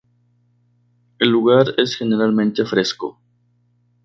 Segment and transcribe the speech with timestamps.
[1.19, 3.19] El lugar es generalmente fresco.